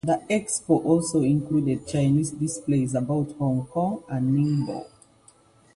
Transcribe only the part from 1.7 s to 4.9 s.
Chinese displays about Hong Kong and Ningbo.